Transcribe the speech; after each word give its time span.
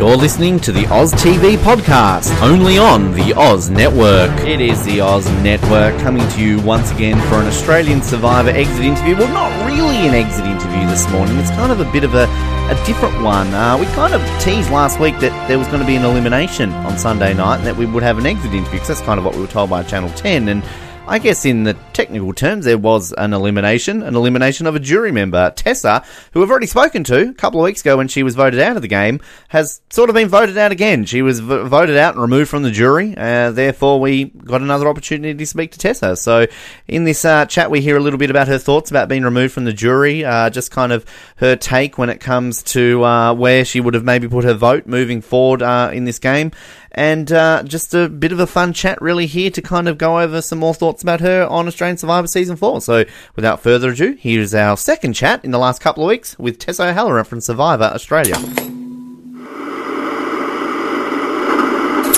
You're 0.00 0.16
listening 0.16 0.58
to 0.60 0.72
the 0.72 0.86
Oz 0.86 1.12
TV 1.12 1.58
podcast, 1.58 2.34
only 2.40 2.78
on 2.78 3.12
the 3.12 3.34
Oz 3.34 3.68
Network. 3.68 4.30
It 4.46 4.58
is 4.58 4.82
the 4.86 5.02
Oz 5.02 5.28
Network 5.42 5.94
coming 6.00 6.26
to 6.26 6.42
you 6.42 6.58
once 6.62 6.90
again 6.90 7.20
for 7.28 7.34
an 7.34 7.46
Australian 7.46 8.00
Survivor 8.00 8.48
exit 8.48 8.82
interview. 8.82 9.14
Well, 9.14 9.28
not 9.28 9.66
really 9.66 10.08
an 10.08 10.14
exit 10.14 10.46
interview 10.46 10.86
this 10.86 11.06
morning. 11.10 11.36
It's 11.36 11.50
kind 11.50 11.70
of 11.70 11.80
a 11.80 11.92
bit 11.92 12.04
of 12.04 12.14
a, 12.14 12.24
a 12.24 12.82
different 12.86 13.22
one. 13.22 13.48
Uh, 13.48 13.76
we 13.78 13.84
kind 13.88 14.14
of 14.14 14.22
teased 14.40 14.70
last 14.70 14.98
week 14.98 15.18
that 15.18 15.46
there 15.48 15.58
was 15.58 15.66
going 15.66 15.80
to 15.80 15.86
be 15.86 15.96
an 15.96 16.04
elimination 16.06 16.72
on 16.72 16.96
Sunday 16.96 17.34
night 17.34 17.58
and 17.58 17.66
that 17.66 17.76
we 17.76 17.84
would 17.84 18.02
have 18.02 18.16
an 18.16 18.24
exit 18.24 18.54
interview 18.54 18.72
because 18.72 18.88
that's 18.88 19.02
kind 19.02 19.18
of 19.18 19.26
what 19.26 19.34
we 19.34 19.42
were 19.42 19.48
told 19.48 19.68
by 19.68 19.82
Channel 19.82 20.08
10. 20.12 20.48
And 20.48 20.64
I 21.08 21.18
guess 21.18 21.44
in 21.44 21.64
the 21.64 21.74
technical 21.92 22.32
terms, 22.32 22.66
there 22.66 22.78
was 22.78 23.12
an 23.12 23.32
elimination, 23.32 24.02
an 24.02 24.14
elimination 24.14 24.66
of 24.66 24.76
a 24.76 24.78
jury 24.78 25.10
member. 25.10 25.50
Tessa, 25.56 26.04
who 26.32 26.42
I've 26.42 26.50
already 26.50 26.68
spoken 26.68 27.02
to 27.04 27.30
a 27.30 27.34
couple 27.34 27.58
of 27.58 27.64
weeks 27.64 27.80
ago 27.80 27.96
when 27.96 28.06
she 28.06 28.22
was 28.22 28.36
voted 28.36 28.60
out 28.60 28.76
of 28.76 28.82
the 28.82 28.88
game, 28.88 29.20
has 29.48 29.80
sort 29.90 30.08
of 30.08 30.14
been 30.14 30.28
voted 30.28 30.56
out 30.56 30.70
again. 30.70 31.04
She 31.06 31.20
was 31.20 31.40
v- 31.40 31.64
voted 31.64 31.96
out 31.96 32.14
and 32.14 32.22
removed 32.22 32.48
from 32.48 32.62
the 32.62 32.70
jury. 32.70 33.16
Uh, 33.16 33.50
therefore, 33.50 33.98
we 33.98 34.26
got 34.26 34.60
another 34.60 34.86
opportunity 34.86 35.36
to 35.36 35.46
speak 35.46 35.72
to 35.72 35.78
Tessa. 35.78 36.16
So, 36.16 36.46
in 36.86 37.04
this 37.04 37.24
uh, 37.24 37.44
chat, 37.46 37.72
we 37.72 37.80
hear 37.80 37.96
a 37.96 38.00
little 38.00 38.18
bit 38.18 38.30
about 38.30 38.46
her 38.46 38.58
thoughts 38.58 38.90
about 38.90 39.08
being 39.08 39.24
removed 39.24 39.52
from 39.52 39.64
the 39.64 39.72
jury, 39.72 40.24
uh, 40.24 40.48
just 40.50 40.70
kind 40.70 40.92
of 40.92 41.04
her 41.36 41.56
take 41.56 41.98
when 41.98 42.08
it 42.08 42.20
comes 42.20 42.62
to 42.62 43.02
uh, 43.02 43.34
where 43.34 43.64
she 43.64 43.80
would 43.80 43.94
have 43.94 44.04
maybe 44.04 44.28
put 44.28 44.44
her 44.44 44.54
vote 44.54 44.86
moving 44.86 45.22
forward 45.22 45.60
uh, 45.60 45.90
in 45.92 46.04
this 46.04 46.20
game 46.20 46.52
and 46.92 47.30
uh, 47.32 47.62
just 47.62 47.94
a 47.94 48.08
bit 48.08 48.32
of 48.32 48.40
a 48.40 48.46
fun 48.46 48.72
chat 48.72 49.00
really 49.00 49.26
here 49.26 49.50
to 49.50 49.62
kind 49.62 49.88
of 49.88 49.98
go 49.98 50.20
over 50.20 50.42
some 50.42 50.58
more 50.58 50.74
thoughts 50.74 51.02
about 51.02 51.20
her 51.20 51.46
on 51.46 51.66
Australian 51.66 51.96
Survivor 51.96 52.26
Season 52.26 52.56
4. 52.56 52.80
So 52.80 53.04
without 53.36 53.60
further 53.60 53.90
ado, 53.90 54.16
here's 54.18 54.54
our 54.54 54.76
second 54.76 55.14
chat 55.14 55.44
in 55.44 55.50
the 55.50 55.58
last 55.58 55.80
couple 55.80 56.04
of 56.04 56.08
weeks 56.08 56.38
with 56.38 56.58
Tessa 56.58 56.88
O'Halloran 56.88 57.24
from 57.24 57.40
Survivor 57.40 57.84
Australia. 57.84 58.36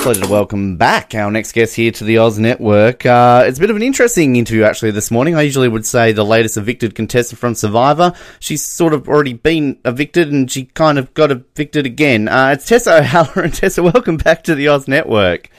Pleasure 0.03 0.23
to 0.23 0.29
welcome 0.29 0.77
back 0.77 1.15
our 1.15 1.31
next 1.31 1.53
guest 1.53 1.77
here 1.77 1.93
to 1.93 2.03
the 2.03 2.19
Oz 2.19 2.37
Network. 2.37 3.07
Uh, 3.07 3.45
it's 3.47 3.59
a 3.59 3.61
bit 3.61 3.71
of 3.71 3.77
an 3.77 3.83
interesting 3.83 4.35
interview 4.35 4.65
actually 4.65 4.91
this 4.91 5.13
morning. 5.13 5.37
I 5.37 5.43
usually 5.43 5.69
would 5.69 5.87
say 5.87 6.11
the 6.11 6.25
latest 6.25 6.57
evicted 6.57 6.97
contestant 6.97 7.39
from 7.39 7.55
Survivor. 7.55 8.13
She's 8.41 8.65
sort 8.65 8.95
of 8.95 9.09
already 9.09 9.35
been 9.35 9.79
evicted 9.85 10.33
and 10.33 10.51
she 10.51 10.65
kind 10.65 10.99
of 10.99 11.15
got 11.15 11.31
evicted 11.31 11.87
again. 11.87 12.27
Uh, 12.27 12.51
it's 12.53 12.67
Tessa 12.67 12.99
O'Halloran. 12.99 13.51
Tessa, 13.53 13.81
welcome 13.81 14.17
back 14.17 14.43
to 14.43 14.57
the 14.57 14.67
Oz 14.67 14.89
Network. 14.89 15.51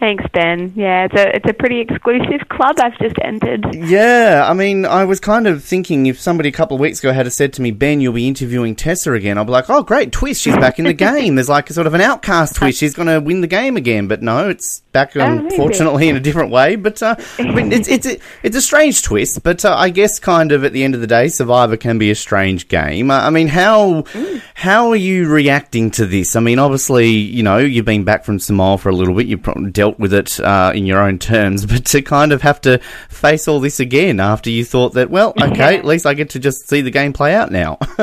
Thanks, 0.00 0.24
Ben. 0.34 0.72
Yeah, 0.76 1.06
it's 1.06 1.14
a 1.14 1.36
it's 1.36 1.48
a 1.48 1.54
pretty 1.54 1.80
exclusive 1.80 2.48
club 2.50 2.76
I've 2.78 2.98
just 2.98 3.14
entered. 3.22 3.64
Yeah, 3.74 4.44
I 4.46 4.52
mean, 4.52 4.84
I 4.84 5.04
was 5.04 5.18
kind 5.18 5.46
of 5.46 5.64
thinking 5.64 6.06
if 6.06 6.20
somebody 6.20 6.50
a 6.50 6.52
couple 6.52 6.74
of 6.74 6.80
weeks 6.80 6.98
ago 6.98 7.12
had 7.12 7.32
said 7.32 7.54
to 7.54 7.62
me, 7.62 7.70
Ben, 7.70 8.00
you'll 8.00 8.12
be 8.12 8.28
interviewing 8.28 8.76
Tessa 8.76 9.12
again, 9.12 9.38
I'll 9.38 9.44
be 9.44 9.52
like, 9.52 9.70
oh, 9.70 9.82
great, 9.82 10.12
twist, 10.12 10.42
she's 10.42 10.56
back 10.56 10.78
in 10.78 10.84
the 10.84 10.92
game. 10.92 11.36
There's 11.36 11.48
like 11.48 11.70
a 11.70 11.72
sort 11.72 11.86
of 11.86 11.94
an 11.94 12.00
outcast 12.02 12.56
twist, 12.56 12.78
she's 12.78 12.94
going 12.94 13.08
to 13.08 13.20
win 13.20 13.40
the 13.40 13.46
game 13.46 13.76
again. 13.76 14.08
But 14.08 14.20
no, 14.20 14.48
it's 14.50 14.80
back, 14.92 15.14
unfortunately, 15.14 16.08
in 16.08 16.16
a 16.16 16.20
different 16.20 16.50
way. 16.50 16.76
But 16.76 17.02
uh, 17.02 17.16
I 17.38 17.50
mean, 17.52 17.72
it's 17.72 17.88
it's 17.88 18.06
a, 18.06 18.18
it's 18.42 18.56
a 18.56 18.62
strange 18.62 19.02
twist. 19.02 19.42
But 19.42 19.64
uh, 19.64 19.74
I 19.74 19.90
guess, 19.90 20.18
kind 20.18 20.52
of, 20.52 20.64
at 20.64 20.72
the 20.72 20.84
end 20.84 20.94
of 20.94 21.00
the 21.00 21.06
day, 21.06 21.28
Survivor 21.28 21.76
can 21.76 21.98
be 21.98 22.10
a 22.10 22.14
strange 22.14 22.68
game. 22.68 23.10
Uh, 23.10 23.20
I 23.20 23.30
mean, 23.30 23.48
how 23.48 24.02
mm. 24.02 24.42
how 24.54 24.90
are 24.90 24.96
you 24.96 25.30
reacting 25.30 25.90
to 25.92 26.04
this? 26.04 26.36
I 26.36 26.40
mean, 26.40 26.58
obviously, 26.58 27.08
you 27.08 27.42
know, 27.42 27.58
you've 27.58 27.84
been 27.84 28.04
back 28.04 28.24
from 28.24 28.38
Samoa 28.38 28.76
for 28.78 28.88
a 28.88 28.94
little 28.94 29.14
bit. 29.14 29.26
You've 29.26 29.42
dealt 29.84 29.98
with 29.98 30.14
it 30.14 30.40
uh, 30.40 30.72
in 30.74 30.86
your 30.86 30.98
own 30.98 31.18
terms, 31.18 31.66
but 31.70 31.84
to 31.84 32.00
kind 32.00 32.32
of 32.32 32.42
have 32.42 32.60
to 32.62 32.78
face 33.08 33.46
all 33.46 33.60
this 33.60 33.80
again 33.80 34.18
after 34.18 34.50
you 34.50 34.64
thought 34.64 34.94
that, 34.94 35.10
well, 35.10 35.34
okay, 35.42 35.76
at 35.76 35.84
least 35.84 36.06
I 36.06 36.14
get 36.14 36.30
to 36.30 36.38
just 36.38 36.68
see 36.68 36.80
the 36.80 36.90
game 36.90 37.12
play 37.12 37.34
out 37.34 37.52
now. 37.52 37.78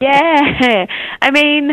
yeah, 0.00 0.86
I 1.22 1.30
mean, 1.30 1.72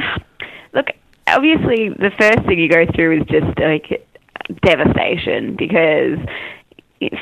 look, 0.73 0.88
obviously, 1.28 1.90
the 1.90 2.12
first 2.18 2.40
thing 2.47 2.59
you 2.59 2.69
go 2.69 2.86
through 2.96 3.22
is 3.22 3.28
just 3.28 3.59
like 3.59 4.08
devastation 4.63 5.56
because 5.57 6.19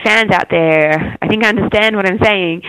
fans 0.04 0.32
out 0.32 0.50
there, 0.52 1.18
I 1.22 1.28
think, 1.28 1.44
understand 1.44 1.96
what 1.96 2.06
I'm 2.06 2.20
saying 2.24 2.62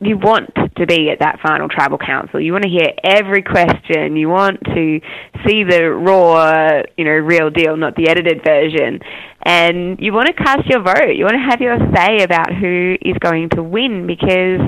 you 0.00 0.16
want 0.16 0.50
to 0.76 0.86
be 0.86 1.10
at 1.10 1.18
that 1.20 1.40
final 1.42 1.68
tribal 1.68 1.98
council. 1.98 2.40
You 2.40 2.52
want 2.52 2.64
to 2.64 2.70
hear 2.70 2.92
every 3.04 3.42
question. 3.42 4.16
You 4.16 4.30
want 4.30 4.58
to 4.64 5.00
see 5.46 5.62
the 5.62 5.90
raw, 5.90 6.82
you 6.96 7.04
know, 7.04 7.10
real 7.10 7.50
deal, 7.50 7.76
not 7.76 7.96
the 7.96 8.08
edited 8.08 8.42
version. 8.42 9.00
And 9.42 10.00
you 10.00 10.12
want 10.12 10.28
to 10.28 10.32
cast 10.32 10.66
your 10.68 10.82
vote. 10.82 11.14
You 11.14 11.24
want 11.24 11.36
to 11.36 11.50
have 11.50 11.60
your 11.60 11.76
say 11.94 12.22
about 12.22 12.52
who 12.54 12.96
is 13.02 13.16
going 13.20 13.50
to 13.50 13.62
win 13.62 14.06
because 14.06 14.60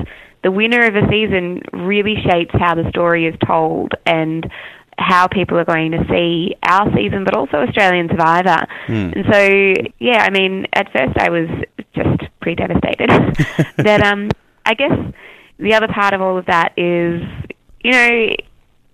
the 0.43 0.51
winner 0.51 0.85
of 0.85 0.95
a 0.95 1.07
season 1.09 1.61
really 1.73 2.15
shapes 2.29 2.53
how 2.59 2.75
the 2.75 2.87
story 2.89 3.25
is 3.25 3.35
told 3.45 3.93
and 4.05 4.47
how 4.99 5.27
people 5.27 5.57
are 5.57 5.65
going 5.65 5.91
to 5.91 6.05
see 6.09 6.55
our 6.61 6.93
season, 6.95 7.23
but 7.23 7.35
also 7.35 7.57
Australian 7.57 8.07
Survivor. 8.09 8.67
Mm. 8.87 9.15
And 9.15 9.25
so, 9.31 9.89
yeah, 9.97 10.23
I 10.23 10.29
mean, 10.29 10.67
at 10.73 10.91
first 10.91 11.17
I 11.17 11.29
was 11.29 11.47
just 11.95 12.21
pretty 12.39 12.55
devastated. 12.55 13.09
that 13.77 14.03
um, 14.03 14.29
I 14.65 14.73
guess 14.73 14.97
the 15.59 15.73
other 15.73 15.87
part 15.87 16.13
of 16.13 16.21
all 16.21 16.37
of 16.37 16.45
that 16.47 16.73
is, 16.77 17.21
you 17.83 17.91
know, 17.91 18.29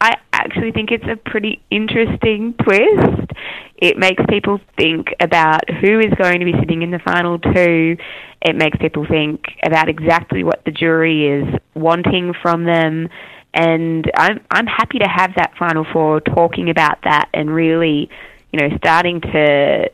I 0.02 0.16
actually 0.32 0.72
think 0.72 0.92
it's 0.92 1.06
a 1.06 1.16
pretty 1.16 1.62
interesting 1.70 2.54
twist. 2.64 3.32
It 3.78 3.98
makes 3.98 4.24
people 4.30 4.60
think 4.78 5.14
about 5.20 5.70
who 5.70 6.00
is 6.00 6.14
going 6.18 6.40
to 6.40 6.46
be 6.46 6.54
sitting 6.60 6.82
in 6.82 6.92
the 6.92 7.00
final 7.00 7.40
two. 7.40 7.98
It 8.42 8.56
makes 8.56 8.78
people 8.78 9.06
think 9.06 9.44
about 9.64 9.90
exactly 9.90 10.44
what 10.44 10.64
the 10.66 10.72
jury 10.72 11.28
is 11.28 11.54
wanting 11.76 12.34
from 12.42 12.64
them. 12.64 13.10
And 13.54 14.10
I'm 14.16 14.40
I'm 14.52 14.68
happy 14.68 15.00
to 15.00 15.08
have 15.08 15.34
that 15.36 15.54
final 15.58 15.86
four 15.92 16.22
talking 16.22 16.70
about 16.70 17.00
that 17.04 17.30
and 17.34 17.54
really, 17.54 18.10
you 18.54 18.60
know, 18.60 18.78
starting 18.78 19.22
to 19.22 19.90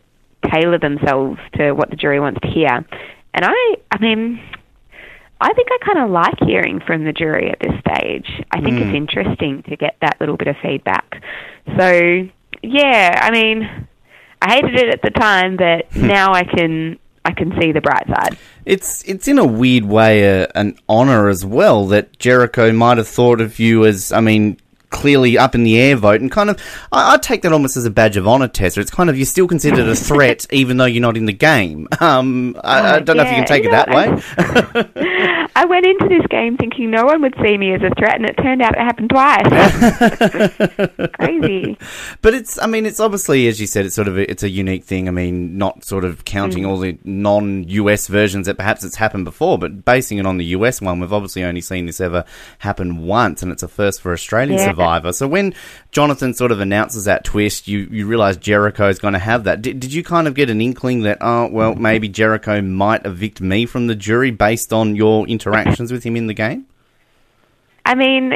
tailor 0.51 0.77
themselves 0.77 1.39
to 1.55 1.71
what 1.71 1.89
the 1.89 1.95
jury 1.95 2.19
wants 2.19 2.41
to 2.41 2.47
hear. 2.47 2.85
And 3.33 3.45
I 3.45 3.75
I 3.91 3.97
mean, 3.99 4.39
I 5.41 5.53
think 5.53 5.67
I 5.71 5.77
kind 5.85 5.99
of 5.99 6.11
like 6.11 6.39
hearing 6.45 6.79
from 6.79 7.03
the 7.03 7.11
jury 7.11 7.51
at 7.51 7.59
this 7.59 7.77
stage. 7.79 8.43
I 8.51 8.61
think 8.61 8.77
mm. 8.77 8.87
it's 8.87 8.95
interesting 8.95 9.63
to 9.63 9.75
get 9.75 9.97
that 10.01 10.17
little 10.19 10.37
bit 10.37 10.47
of 10.47 10.55
feedback. 10.61 11.21
So, 11.77 12.27
yeah, 12.63 13.19
I 13.21 13.31
mean, 13.31 13.87
I 14.41 14.55
hated 14.55 14.75
it 14.75 14.89
at 14.89 15.01
the 15.01 15.11
time, 15.11 15.57
but 15.57 15.93
now 15.95 16.33
I 16.33 16.43
can 16.43 16.99
I 17.25 17.31
can 17.31 17.59
see 17.59 17.71
the 17.71 17.81
bright 17.81 18.07
side. 18.07 18.37
It's 18.65 19.03
it's 19.03 19.27
in 19.27 19.39
a 19.39 19.45
weird 19.45 19.85
way 19.85 20.23
a, 20.23 20.47
an 20.55 20.77
honor 20.87 21.27
as 21.27 21.43
well 21.43 21.87
that 21.87 22.17
Jericho 22.19 22.71
might 22.71 22.97
have 22.97 23.07
thought 23.07 23.41
of 23.41 23.59
you 23.59 23.85
as 23.85 24.11
I 24.11 24.21
mean 24.21 24.57
clearly 24.95 25.37
up 25.37 25.55
in 25.55 25.63
the 25.63 25.77
air 25.77 25.97
vote, 25.97 26.21
and 26.21 26.31
kind 26.31 26.49
of, 26.49 26.61
I, 26.91 27.15
I 27.15 27.17
take 27.17 27.41
that 27.41 27.51
almost 27.51 27.75
as 27.75 27.85
a 27.85 27.89
badge 27.89 28.15
of 28.15 28.27
honour, 28.27 28.47
Tessa. 28.47 28.79
It's 28.79 28.91
kind 28.91 29.09
of 29.09 29.17
you're 29.17 29.25
still 29.25 29.47
considered 29.47 29.87
a 29.87 29.95
threat 29.95 30.45
even 30.51 30.77
though 30.77 30.85
you're 30.85 31.01
not 31.01 31.17
in 31.17 31.25
the 31.25 31.33
game. 31.33 31.87
Um, 31.99 32.55
I, 32.63 32.95
I 32.95 32.99
don't 32.99 33.17
yeah, 33.17 33.23
know 33.23 33.29
if 33.29 33.35
you 33.35 33.43
can 33.43 33.47
take 33.47 33.65
it 33.65 33.71
that 33.71 33.89
way. 33.89 34.05
I 35.57 35.63
went 35.63 35.85
into 35.85 36.09
this 36.09 36.25
game 36.29 36.57
thinking 36.57 36.91
no 36.91 37.05
one 37.05 37.21
would 37.21 37.33
see 37.41 37.57
me 37.57 37.73
as 37.73 37.81
a 37.81 37.89
threat, 37.95 38.15
and 38.15 38.25
it 38.25 38.33
turned 38.33 38.61
out 38.61 38.73
it 38.75 38.79
happened 38.79 39.09
twice. 39.09 39.47
Crazy. 41.13 41.77
But 42.21 42.33
it's, 42.33 42.61
I 42.61 42.67
mean, 42.67 42.85
it's 42.85 42.99
obviously, 42.99 43.47
as 43.47 43.61
you 43.61 43.65
said, 43.65 43.85
it's 43.85 43.95
sort 43.95 44.09
of 44.09 44.17
a, 44.17 44.29
it's 44.29 44.43
a 44.43 44.49
unique 44.49 44.83
thing. 44.83 45.07
I 45.07 45.11
mean, 45.11 45.57
not 45.57 45.85
sort 45.85 46.03
of 46.03 46.25
counting 46.25 46.63
mm. 46.63 46.67
all 46.67 46.77
the 46.77 46.97
non-US 47.05 48.07
versions 48.07 48.47
that 48.47 48.57
perhaps 48.57 48.83
it's 48.83 48.97
happened 48.97 49.23
before, 49.23 49.57
but 49.57 49.85
basing 49.85 50.17
it 50.17 50.25
on 50.25 50.35
the 50.35 50.45
US 50.47 50.81
one, 50.81 50.99
we've 50.99 51.13
obviously 51.13 51.45
only 51.45 51.61
seen 51.61 51.85
this 51.85 52.01
ever 52.01 52.25
happen 52.59 53.05
once, 53.05 53.41
and 53.41 53.49
it's 53.49 53.63
a 53.63 53.69
first 53.69 54.01
for 54.01 54.11
Australian 54.11 54.59
yeah. 54.59 54.65
Survivor. 54.65 55.13
So 55.13 55.25
when 55.25 55.53
Jonathan 55.91 56.33
sort 56.33 56.51
of 56.51 56.59
announces 56.59 57.05
that 57.05 57.23
twist, 57.23 57.69
you, 57.69 57.87
you 57.89 58.07
realize 58.07 58.35
Jericho 58.35 58.89
is 58.89 58.99
going 58.99 59.13
to 59.13 59.19
have 59.19 59.45
that. 59.45 59.61
Did, 59.61 59.79
did 59.79 59.93
you 59.93 60.03
kind 60.03 60.27
of 60.27 60.33
get 60.33 60.49
an 60.49 60.59
inkling 60.59 61.03
that, 61.03 61.19
oh, 61.21 61.47
well, 61.47 61.75
maybe 61.75 62.09
Jericho 62.09 62.61
might 62.61 63.05
evict 63.05 63.39
me 63.39 63.65
from 63.65 63.87
the 63.87 63.95
jury 63.95 64.31
based 64.31 64.73
on 64.73 64.97
your 64.97 65.25
interactions 65.45 65.91
with 65.91 66.03
him 66.03 66.15
in 66.15 66.27
the 66.27 66.33
game? 66.33 66.65
I 67.85 67.95
mean, 67.95 68.33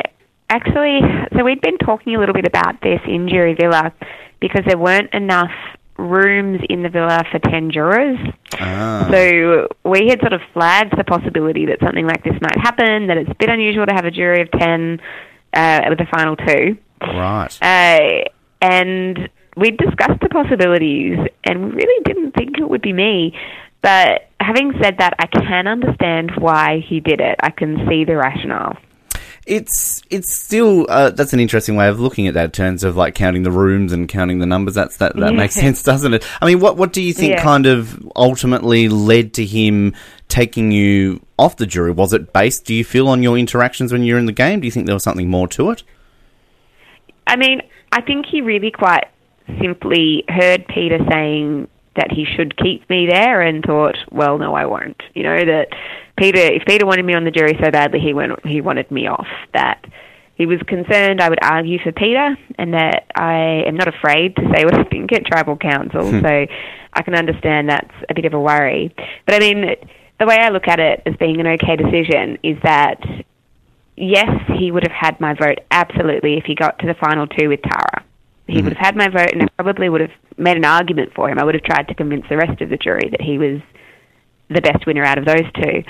actually, 0.50 1.00
so 1.36 1.44
we'd 1.44 1.62
been 1.62 1.78
talking 1.78 2.16
a 2.16 2.20
little 2.20 2.34
bit 2.34 2.46
about 2.46 2.82
this 2.82 3.00
in 3.08 3.28
Jury 3.28 3.56
Villa 3.56 3.94
because 4.40 4.64
there 4.68 4.78
weren't 4.78 5.14
enough 5.14 5.52
rooms 5.98 6.62
in 6.70 6.82
the 6.82 6.90
villa 6.90 7.24
for 7.30 7.40
10 7.40 7.72
jurors. 7.72 8.18
Ah. 8.54 9.10
So 9.12 9.68
we 9.84 10.08
had 10.08 10.22
sort 10.22 10.34
of 10.34 10.42
flagged 10.54 10.98
the 10.98 11.04
possibility 11.04 11.66
that 11.66 11.80
something 11.84 12.08
like 12.08 12.24
this 12.24 12.36
might 12.42 12.58
happen, 12.58 13.08
that 13.08 13.18
it's 13.18 13.30
a 13.30 13.36
bit 13.36 13.50
unusual 13.50 13.86
to 13.86 13.94
have 13.94 14.06
a 14.06 14.12
jury 14.12 14.42
of 14.42 14.52
10 14.52 15.02
uh, 15.54 15.82
with 15.90 15.98
the 15.98 16.08
final 16.12 16.36
two. 16.36 16.78
Right. 17.02 17.58
Uh, 17.62 18.30
and 18.62 19.30
we 19.58 19.72
discussed 19.72 20.22
the 20.22 20.30
possibilities, 20.30 21.18
and 21.44 21.66
we 21.66 21.72
really 21.72 22.04
didn't 22.06 22.32
think 22.32 22.58
it 22.58 22.70
would 22.70 22.82
be 22.82 22.94
me. 22.94 23.34
But 23.82 24.30
having 24.40 24.74
said 24.82 24.98
that, 24.98 25.14
I 25.20 25.28
can 25.28 25.68
understand 25.68 26.32
why 26.38 26.84
he 26.88 27.00
did 27.00 27.22
it. 27.22 27.38
I 27.42 27.50
can 27.50 27.88
see 27.88 28.04
the 28.04 28.18
rationale. 28.18 28.78
It's 29.46 30.04
it's 30.10 30.32
still 30.32 30.86
uh, 30.90 31.10
that's 31.10 31.34
an 31.34 31.40
interesting 31.40 31.76
way 31.76 31.88
of 31.88 32.00
looking 32.00 32.28
at 32.28 32.36
that 32.36 32.46
in 32.46 32.52
terms 32.52 32.84
of 32.84 32.96
like 32.96 33.16
counting 33.16 33.44
the 33.44 33.52
rooms 33.52 33.92
and 33.92 34.08
counting 34.08 34.40
the 34.40 34.46
numbers. 34.46 34.76
That's 34.76 34.98
that 34.98 35.16
that 35.16 35.32
yeah. 35.32 35.38
makes 35.38 35.56
sense, 35.56 35.82
doesn't 35.82 36.14
it? 36.14 36.28
I 36.42 36.46
mean, 36.46 36.60
what 36.60 36.78
what 36.78 36.94
do 36.94 37.02
you 37.02 37.14
think 37.14 37.32
yeah. 37.32 37.44
kind 37.44 37.66
of 37.66 38.00
ultimately 38.16 38.90
led 38.90 39.34
to 39.36 39.46
him 39.46 39.96
taking 40.28 40.72
you 40.72 41.26
off 41.38 41.58
the 41.58 41.66
jury? 41.66 41.92
Was 41.92 42.14
it 42.14 42.32
based? 42.32 42.66
Do 42.66 42.76
you 42.76 42.84
feel 42.84 43.08
on 43.08 43.24
your 43.24 43.38
interactions 43.38 43.92
when 43.92 44.04
you're 44.04 44.20
in 44.20 44.28
the 44.28 44.32
game? 44.32 44.60
Do 44.60 44.68
you 44.68 44.72
think 44.72 44.86
there 44.86 44.96
was 44.96 45.04
something 45.04 45.30
more 45.30 45.48
to 45.48 45.72
it? 45.72 45.84
I 47.26 47.36
mean, 47.36 47.62
I 47.92 48.02
think 48.02 48.26
he 48.28 48.42
really 48.42 48.72
quite 48.72 49.08
simply 49.60 50.24
heard 50.28 50.68
Peter 50.68 51.00
saying 51.10 51.68
that 52.00 52.12
he 52.12 52.26
should 52.26 52.56
keep 52.58 52.90
me 52.90 53.08
there 53.08 53.42
and 53.42 53.64
thought, 53.64 53.98
well, 54.10 54.38
no, 54.38 54.56
I 54.56 54.66
won't. 54.66 55.02
You 55.14 55.24
know 55.24 55.46
that 55.46 55.68
Peter, 56.18 56.40
if 56.40 56.64
Peter 56.66 56.86
wanted 56.86 57.06
me 57.06 57.14
on 57.14 57.26
the 57.26 57.32
jury 57.32 57.60
so 57.62 57.70
badly, 57.70 58.00
he 58.00 58.14
went, 58.14 58.46
he 58.46 58.62
wanted 58.62 58.90
me 58.90 59.08
off. 59.08 59.28
That 59.54 59.86
he 60.36 60.46
was 60.46 60.60
concerned 60.66 61.20
I 61.20 61.28
would 61.28 61.44
argue 61.44 61.78
for 61.80 61.92
Peter, 61.92 62.38
and 62.58 62.74
that 62.74 63.06
I 63.16 63.64
am 63.68 63.76
not 63.76 63.90
afraid 63.90 64.38
to 64.38 64.42
say 64.56 64.64
what 64.64 64.80
I 64.80 64.84
think 64.86 65.12
at 65.12 65.26
tribal 65.26 65.58
council. 65.58 66.10
Hmm. 66.10 66.22
so 66.22 66.46
I 66.94 67.02
can 67.04 67.16
understand 67.16 67.70
that's 67.70 67.94
a 68.10 68.14
bit 68.14 68.26
of 68.26 68.34
a 68.34 68.40
worry. 68.40 68.96
But 69.26 69.36
I 69.36 69.40
mean, 69.40 69.76
the 70.20 70.26
way 70.26 70.38
I 70.38 70.50
look 70.50 70.68
at 70.68 70.80
it 70.80 71.04
as 71.06 71.16
being 71.18 71.42
an 71.42 71.48
okay 71.48 71.76
decision 71.76 72.38
is 72.44 72.58
that 72.64 73.04
yes, 73.98 74.30
he 74.58 74.72
would 74.72 74.88
have 74.88 74.96
had 74.96 75.20
my 75.20 75.34
vote 75.34 75.60
absolutely 75.70 76.38
if 76.38 76.46
he 76.46 76.56
got 76.56 76.80
to 76.80 76.88
the 76.88 76.96
final 76.96 77.28
two 77.28 77.50
with 77.50 77.62
Tara. 77.62 78.06
He 78.50 78.58
mm-hmm. 78.58 78.66
would 78.66 78.78
have 78.78 78.86
had 78.86 78.96
my 78.96 79.08
vote, 79.10 79.32
and 79.32 79.44
I 79.44 79.48
probably 79.56 79.90
would 79.90 80.02
have 80.02 80.12
made 80.38 80.58
an 80.58 80.66
argument 80.66 81.12
for 81.16 81.30
him. 81.30 81.38
I 81.38 81.44
would 81.44 81.56
have 81.56 81.64
tried 81.64 81.88
to 81.88 81.94
convince 81.94 82.26
the 82.30 82.38
rest 82.38 82.62
of 82.62 82.70
the 82.70 82.78
jury 82.78 83.10
that 83.12 83.22
he 83.22 83.38
was 83.38 83.62
the 84.50 84.62
best 84.62 84.86
winner 84.88 85.04
out 85.04 85.18
of 85.18 85.26
those 85.26 85.46
two. 85.56 85.84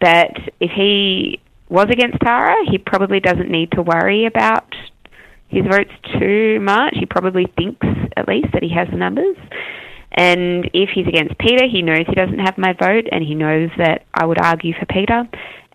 But 0.00 0.36
if 0.60 0.70
he 0.70 1.40
was 1.68 1.86
against 1.90 2.18
Tara, 2.20 2.54
he 2.70 2.78
probably 2.78 3.20
doesn't 3.20 3.50
need 3.50 3.72
to 3.72 3.82
worry 3.82 4.26
about 4.26 4.74
his 5.48 5.64
votes 5.64 5.92
too 6.18 6.60
much. 6.60 6.94
He 6.98 7.06
probably 7.06 7.46
thinks, 7.56 7.86
at 8.16 8.28
least, 8.28 8.48
that 8.52 8.62
he 8.62 8.68
has 8.74 8.88
the 8.90 8.96
numbers. 8.96 9.36
And 10.12 10.70
if 10.74 10.90
he's 10.94 11.06
against 11.08 11.38
Peter, 11.38 11.66
he 11.66 11.82
knows 11.82 12.04
he 12.06 12.14
doesn't 12.14 12.38
have 12.38 12.58
my 12.58 12.72
vote, 12.72 13.06
and 13.10 13.24
he 13.24 13.34
knows 13.34 13.70
that 13.78 14.04
I 14.12 14.26
would 14.26 14.40
argue 14.40 14.74
for 14.78 14.86
Peter. 14.86 15.26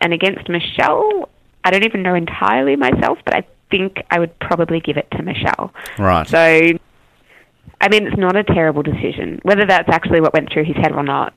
And 0.02 0.14
against 0.14 0.48
Michelle, 0.48 1.30
I 1.64 1.72
don't 1.72 1.86
even 1.86 2.04
know 2.04 2.16
entirely 2.16 2.76
myself, 2.76 3.18
but 3.26 3.36
I 3.36 3.44
think 3.69 4.04
I 4.12 4.19
would 4.19 4.38
probably 4.39 4.80
give 4.80 4.98
it 4.98 5.07
to 5.12 5.24
Michelle. 5.24 5.74
Right. 5.98 6.27
So, 6.27 6.38
I 6.38 7.89
mean, 7.89 8.07
it's 8.07 8.18
not 8.18 8.36
a 8.36 8.44
terrible 8.44 8.83
decision. 8.83 9.39
Whether 9.44 9.66
that's 9.66 9.89
actually 9.89 10.21
what 10.21 10.33
went 10.33 10.51
through 10.51 10.66
his 10.66 10.75
head 10.75 10.92
or 10.92 11.04
not, 11.04 11.33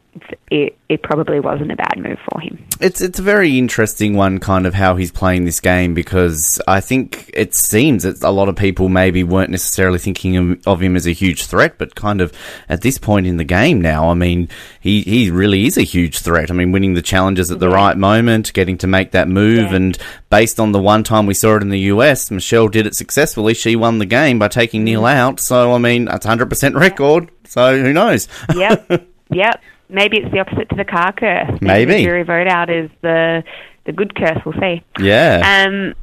it, 0.51 0.77
it 0.91 1.03
probably 1.03 1.41
wasn't 1.41 1.73
a 1.73 1.77
bad 1.77 1.95
move 1.97 2.19
for 2.31 2.39
him. 2.41 2.63
It's 2.81 3.01
it's 3.01 3.19
a 3.19 3.23
very 3.23 3.57
interesting 3.57 4.15
one, 4.15 4.39
kind 4.41 4.67
of 4.67 4.75
how 4.75 4.97
he's 4.97 5.11
playing 5.11 5.47
this 5.47 5.59
game, 5.59 5.95
because 5.95 6.61
I 6.69 6.81
think 6.81 7.31
it 7.33 7.55
seems 7.55 8.03
that 8.03 8.23
a 8.23 8.31
lot 8.31 8.51
of 8.51 8.57
people 8.57 8.91
maybe 8.91 9.25
weren't 9.25 9.51
necessarily 9.51 9.99
thinking 9.99 10.61
of, 10.67 10.83
him 10.83 10.97
as 10.97 11.07
a 11.07 11.13
huge 11.13 11.47
threat, 11.47 11.79
but 11.79 11.95
kind 11.95 12.21
of 12.21 12.33
at 12.69 12.83
this 12.83 12.99
point 12.99 13.27
in 13.27 13.37
the 13.37 13.45
game 13.45 13.81
now, 13.81 14.11
I 14.11 14.15
mean, 14.15 14.49
he, 14.81 15.03
he 15.03 15.31
really 15.31 15.67
is 15.67 15.79
a 15.79 15.83
huge 15.83 16.19
threat. 16.19 16.51
I 16.51 16.55
mean, 16.55 16.73
winning 16.73 16.95
the 16.95 17.03
challenges 17.03 17.51
at 17.51 17.61
the 17.61 17.69
yeah. 17.69 17.77
right 17.77 17.97
moment, 17.97 18.53
getting 18.53 18.77
to 18.79 18.87
make 18.87 19.13
that 19.13 19.29
move, 19.29 19.71
yeah. 19.71 19.77
and 19.77 19.99
based 20.29 20.61
on 20.61 20.73
the 20.73 20.81
one 20.81 21.05
time 21.05 21.25
we 21.25 21.35
saw 21.35 21.57
it 21.57 21.63
in 21.63 21.71
the 21.71 21.81
US, 21.81 22.31
Michelle 22.31 22.69
did 22.69 22.87
it 22.87 22.97
successfully. 22.97 23.55
She 23.55 23.77
won 23.77 23.99
the 23.99 24.07
game 24.07 24.39
by 24.39 24.49
taking 24.49 24.85
Neal 24.85 25.03
mm-hmm. 25.03 25.17
out, 25.17 25.41
so 25.41 25.73
I 25.73 25.79
mean, 25.79 26.05
that's 26.07 26.27
100% 26.27 26.75
record, 26.79 27.31
so 27.45 27.81
who 27.81 27.93
knows? 27.93 28.29
Yep, 28.55 29.09
yep 29.31 29.63
maybe 29.93 30.19
it's 30.19 30.33
the 30.33 30.41
opposite 30.41 30.69
to 30.71 30.77
the 30.77 30.85
car 30.85 31.13
curse. 31.13 31.59
Maybe, 31.61 31.95
the 31.95 32.03
jury 32.05 32.23
vote 32.23 32.49
out 32.49 32.71
is 32.71 32.91
the 33.03 33.45
the 33.85 33.93
good 33.93 34.15
curse. 34.15 34.39
We'll 34.45 34.59
see. 34.61 34.83
Yeah. 34.99 35.67
Um. 35.67 35.95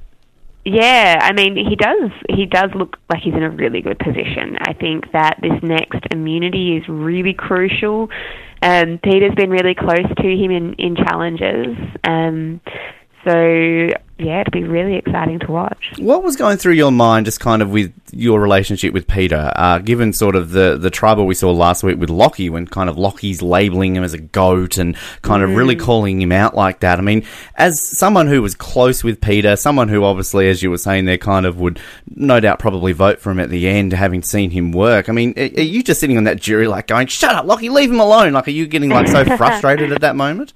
Yeah, 0.66 1.20
I 1.22 1.32
mean, 1.32 1.56
he 1.56 1.76
does. 1.76 2.12
He 2.30 2.46
does 2.46 2.70
look 2.76 2.98
like 3.10 3.22
he's 3.24 3.34
in 3.34 3.44
a 3.44 3.50
really 3.50 3.82
good 3.82 3.98
position. 3.98 4.58
I 4.60 4.74
think 4.74 5.12
that 5.14 5.40
this 5.42 5.58
next 5.64 6.06
immunity 6.12 6.78
is 6.78 6.88
really 6.88 7.34
crucial. 7.34 8.10
Um, 8.62 9.00
Peter's 9.02 9.34
been 9.36 9.50
really 9.50 9.74
close 9.74 10.06
to 10.18 10.28
him 10.28 10.52
in 10.52 10.74
in 10.74 10.96
challenges. 10.96 11.78
Um, 12.04 12.62
so 13.26 13.88
yeah, 14.20 14.42
it'll 14.42 14.52
be 14.52 14.64
really 14.64 14.96
exciting 14.96 15.40
to 15.40 15.52
watch. 15.52 15.94
What 15.98 16.24
was 16.24 16.36
going 16.36 16.58
through 16.58 16.74
your 16.74 16.92
mind, 16.92 17.26
just 17.26 17.40
kind 17.40 17.62
of 17.62 17.70
with 17.70 17.94
your 18.12 18.42
relationship 18.42 18.94
with 18.94 19.08
Peter, 19.08 19.52
uh, 19.56 19.80
given 19.80 20.12
sort 20.12 20.36
of 20.36 20.52
the 20.52 20.78
the 20.78 20.90
trouble 20.90 21.26
we 21.26 21.36
saw 21.36 21.52
last 21.52 21.84
week 21.84 21.98
with 21.98 22.10
Lockie, 22.10 22.50
when 22.50 22.68
kind 22.68 22.90
of 22.90 22.98
Lockie's 22.98 23.42
labeling 23.42 23.96
him 23.96 24.04
as 24.04 24.14
a 24.14 24.18
goat 24.18 24.78
and 24.78 24.98
kind 25.22 25.42
mm. 25.42 25.50
of 25.50 25.56
really 25.56 25.76
mm. 25.76 25.80
calling 25.80 26.22
him 26.22 26.34
out 26.34 26.54
like 26.54 26.82
that. 26.82 27.00
I 27.00 27.02
mean, 27.02 27.26
as 27.56 27.82
someone 27.82 28.28
who 28.28 28.42
was 28.42 28.56
close 28.56 29.06
with 29.06 29.22
Peter, 29.22 29.56
someone 29.56 29.88
who 29.88 30.04
obviously, 30.04 30.50
as 30.50 30.62
you 30.62 30.70
were 30.70 30.78
saying, 30.78 31.06
there 31.06 31.18
kind 31.18 31.46
of 31.46 31.60
would 31.60 31.80
no 32.14 32.42
doubt 32.42 32.60
probably 32.60 32.92
vote 32.92 33.20
for 33.20 33.32
him 33.32 33.40
at 33.40 33.50
the 33.50 33.70
end, 33.70 33.94
having 33.94 34.22
seen 34.22 34.52
him 34.52 34.74
work. 34.74 35.08
I 35.08 35.14
mean, 35.14 35.34
are 35.38 35.62
you 35.62 35.82
just 35.82 36.02
sitting 36.02 36.18
on 36.18 36.26
that 36.26 36.42
jury 36.42 36.68
like 36.68 36.88
going, 36.88 37.08
"Shut 37.08 37.36
up, 37.36 37.46
Lockie, 37.46 37.70
leave 37.70 37.90
him 37.90 38.02
alone"? 38.02 38.34
Like, 38.34 38.50
are 38.50 38.52
you 38.52 38.68
getting 38.68 38.90
like 38.90 39.08
so 39.08 39.24
frustrated 39.38 39.94
at 39.94 40.02
that 40.02 40.18
moment? 40.18 40.54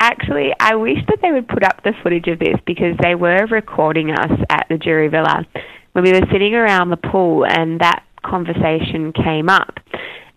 Actually, 0.00 0.52
I 0.58 0.74
wish 0.76 0.98
that 1.08 1.18
they 1.20 1.32
would 1.32 1.48
put 1.48 1.62
up 1.62 1.82
the 1.84 1.92
footage 2.02 2.26
of 2.28 2.38
this 2.38 2.56
because 2.66 2.96
they 3.02 3.14
were 3.14 3.46
recording 3.46 4.10
us 4.10 4.32
at 4.50 4.66
the 4.68 4.78
jury 4.78 5.08
villa 5.08 5.46
when 5.92 6.04
we 6.04 6.12
were 6.12 6.26
sitting 6.32 6.54
around 6.54 6.90
the 6.90 6.96
pool 6.96 7.44
and 7.44 7.80
that 7.80 8.02
conversation 8.24 9.12
came 9.12 9.48
up. 9.48 9.78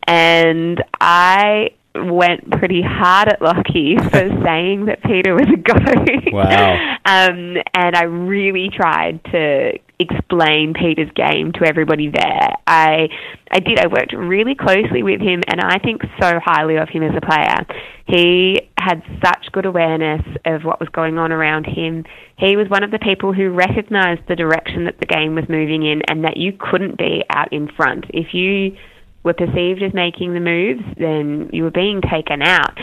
And 0.07 0.83
I 0.99 1.71
went 1.95 2.49
pretty 2.51 2.81
hard 2.81 3.27
at 3.27 3.41
Lockie 3.41 3.97
for 4.11 4.29
saying 4.43 4.85
that 4.85 5.03
Peter 5.03 5.33
was 5.33 5.47
a 5.51 5.57
goat. 5.57 6.33
Wow. 6.33 6.97
um, 7.05 7.57
and 7.73 7.95
I 7.95 8.03
really 8.03 8.69
tried 8.69 9.23
to 9.25 9.77
explain 9.99 10.73
Peter's 10.73 11.11
game 11.15 11.51
to 11.53 11.65
everybody 11.65 12.09
there. 12.09 12.55
I 12.65 13.09
I 13.51 13.59
did. 13.59 13.79
I 13.79 13.87
worked 13.87 14.13
really 14.13 14.55
closely 14.55 15.03
with 15.03 15.21
him, 15.21 15.41
and 15.47 15.61
I 15.61 15.77
think 15.77 16.01
so 16.19 16.39
highly 16.43 16.77
of 16.77 16.89
him 16.89 17.03
as 17.03 17.15
a 17.15 17.21
player. 17.21 17.65
He 18.07 18.69
had 18.77 19.03
such 19.23 19.51
good 19.51 19.65
awareness 19.65 20.21
of 20.45 20.63
what 20.63 20.79
was 20.79 20.89
going 20.89 21.19
on 21.19 21.31
around 21.31 21.65
him. 21.65 22.05
He 22.37 22.55
was 22.55 22.67
one 22.67 22.83
of 22.83 22.91
the 22.91 22.99
people 22.99 23.31
who 23.31 23.51
recognized 23.51 24.21
the 24.27 24.35
direction 24.35 24.85
that 24.85 24.99
the 24.99 25.05
game 25.05 25.35
was 25.35 25.47
moving 25.47 25.83
in, 25.83 26.01
and 26.07 26.23
that 26.23 26.37
you 26.37 26.53
couldn't 26.57 26.97
be 26.97 27.23
out 27.29 27.53
in 27.53 27.67
front 27.67 28.05
if 28.09 28.33
you 28.33 28.75
were 29.23 29.33
perceived 29.33 29.83
as 29.83 29.93
making 29.93 30.33
the 30.33 30.39
moves, 30.39 30.83
then 30.97 31.49
you 31.53 31.63
were 31.63 31.71
being 31.71 32.01
taken 32.01 32.41
out. 32.41 32.77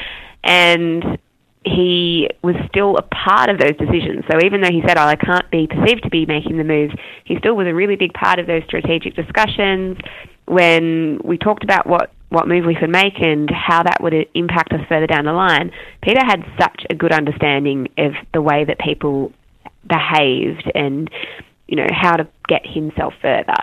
And 0.44 1.18
he 1.64 2.28
was 2.42 2.54
still 2.68 2.96
a 2.96 3.02
part 3.02 3.50
of 3.50 3.58
those 3.58 3.76
decisions. 3.76 4.24
So 4.30 4.38
even 4.44 4.60
though 4.60 4.70
he 4.70 4.82
said, 4.86 4.96
"Oh, 4.96 5.06
I 5.06 5.16
can't 5.16 5.50
be 5.50 5.66
perceived 5.66 6.04
to 6.04 6.10
be 6.10 6.24
making 6.26 6.56
the 6.56 6.64
moves," 6.64 6.94
he 7.24 7.36
still 7.38 7.54
was 7.54 7.66
a 7.66 7.74
really 7.74 7.96
big 7.96 8.14
part 8.14 8.38
of 8.38 8.46
those 8.46 8.62
strategic 8.64 9.14
discussions 9.14 9.98
when 10.46 11.20
we 11.24 11.36
talked 11.36 11.64
about 11.64 11.86
what 11.86 12.10
what 12.30 12.46
move 12.46 12.66
we 12.66 12.74
could 12.74 12.90
make 12.90 13.20
and 13.20 13.50
how 13.50 13.82
that 13.82 14.02
would 14.02 14.14
impact 14.34 14.72
us 14.72 14.80
further 14.86 15.06
down 15.06 15.24
the 15.24 15.32
line. 15.32 15.70
Peter 16.02 16.22
had 16.24 16.44
such 16.60 16.84
a 16.90 16.94
good 16.94 17.12
understanding 17.12 17.88
of 17.96 18.12
the 18.34 18.42
way 18.42 18.64
that 18.64 18.78
people 18.78 19.32
behaved 19.86 20.70
and 20.74 21.10
you 21.68 21.76
know 21.76 21.86
how 21.90 22.16
to 22.16 22.26
get 22.46 22.66
himself 22.66 23.14
further. 23.22 23.56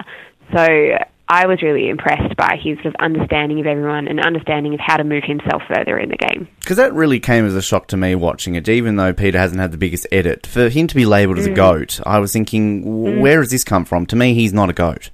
So 0.54 0.98
I 1.28 1.48
was 1.48 1.62
really 1.64 1.90
impressed 1.90 2.36
by 2.36 2.58
his 2.62 2.78
sort 2.78 2.88
of 2.88 2.96
understanding 3.00 3.60
of 3.60 3.66
everyone 3.66 4.08
and 4.08 4.20
understanding 4.20 4.74
of 4.74 4.80
how 4.80 4.98
to 4.98 5.04
move 5.04 5.24
himself 5.26 5.64
further 5.68 5.98
in 5.98 6.10
the 6.10 6.18
game. 6.18 6.48
Because 6.60 6.78
that 6.78 6.94
really 6.94 7.20
came 7.20 7.46
as 7.46 7.56
a 7.56 7.62
shock 7.62 7.88
to 7.88 7.98
me 7.98 8.14
watching 8.14 8.56
it, 8.56 8.70
even 8.70 8.96
though 8.96 9.12
Peter 9.12 9.40
hasn't 9.40 9.60
had 9.60 9.72
the 9.72 9.78
biggest 9.78 10.06
edit. 10.12 10.46
For 10.46 10.70
him 10.70 10.86
to 10.88 10.96
be 10.96 11.06
labelled 11.06 11.40
as 11.40 11.48
mm. 11.48 11.54
a 11.54 11.56
goat, 11.56 12.00
I 12.06 12.20
was 12.20 12.32
thinking, 12.32 12.84
mm. 12.84 13.22
where 13.22 13.40
has 13.40 13.50
this 13.50 13.64
come 13.64 13.86
from? 13.86 14.06
To 14.08 14.16
me, 14.16 14.36
he's 14.36 14.54
not 14.54 14.70
a 14.70 14.74
goat. 14.74 15.10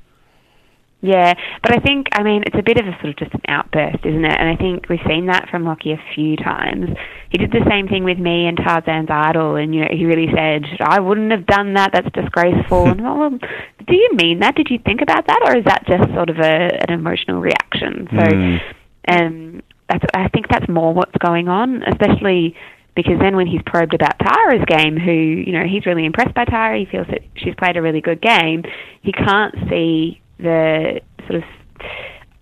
Yeah, 1.03 1.33
but 1.63 1.75
I 1.75 1.79
think, 1.79 2.07
I 2.13 2.21
mean, 2.21 2.43
it's 2.45 2.55
a 2.55 2.61
bit 2.61 2.77
of 2.77 2.85
a 2.85 2.91
sort 3.01 3.09
of 3.09 3.17
just 3.17 3.33
an 3.33 3.41
outburst, 3.47 4.05
isn't 4.05 4.23
it? 4.23 4.37
And 4.39 4.47
I 4.47 4.55
think 4.55 4.87
we've 4.87 4.99
seen 5.07 5.25
that 5.25 5.49
from 5.49 5.65
Lockie 5.65 5.93
a 5.93 6.03
few 6.13 6.37
times. 6.37 6.95
He 7.31 7.39
did 7.39 7.51
the 7.51 7.65
same 7.67 7.87
thing 7.87 8.03
with 8.03 8.19
me 8.19 8.45
and 8.45 8.55
Tarzan's 8.55 9.09
Idol, 9.09 9.55
and, 9.55 9.73
you 9.73 9.81
know, 9.81 9.87
he 9.89 10.05
really 10.05 10.27
said, 10.35 10.63
I 10.79 10.99
wouldn't 10.99 11.31
have 11.31 11.47
done 11.47 11.73
that, 11.73 11.89
that's 11.91 12.11
disgraceful. 12.13 12.85
and, 12.85 13.01
well, 13.01 13.31
do 13.31 13.95
you 13.95 14.09
mean 14.13 14.41
that? 14.41 14.55
Did 14.55 14.69
you 14.69 14.77
think 14.85 15.01
about 15.01 15.25
that? 15.25 15.41
Or 15.43 15.57
is 15.57 15.65
that 15.65 15.87
just 15.87 16.13
sort 16.13 16.29
of 16.29 16.37
a, 16.37 16.69
an 16.87 16.93
emotional 16.93 17.41
reaction? 17.41 18.07
So, 18.11 18.23
mm. 18.23 18.59
um, 19.07 19.63
that's, 19.89 20.05
I 20.13 20.27
think 20.29 20.49
that's 20.49 20.69
more 20.69 20.93
what's 20.93 21.17
going 21.17 21.47
on, 21.47 21.81
especially 21.83 22.55
because 22.95 23.17
then 23.19 23.35
when 23.35 23.47
he's 23.47 23.61
probed 23.65 23.95
about 23.95 24.19
Tara's 24.19 24.63
game, 24.67 24.97
who, 24.97 25.11
you 25.11 25.53
know, 25.53 25.65
he's 25.65 25.85
really 25.87 26.05
impressed 26.05 26.35
by 26.35 26.45
Tara, 26.45 26.77
he 26.77 26.85
feels 26.85 27.07
that 27.07 27.21
she's 27.35 27.55
played 27.55 27.77
a 27.77 27.81
really 27.81 28.01
good 28.01 28.21
game, 28.21 28.63
he 29.01 29.11
can't 29.11 29.55
see 29.69 30.21
the 30.41 31.01
sort 31.27 31.35
of 31.35 31.43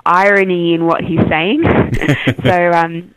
irony 0.05 0.73
in 0.73 0.85
what 0.85 1.03
he's 1.03 1.19
saying. 1.29 1.63
so, 2.43 2.71
um, 2.71 3.13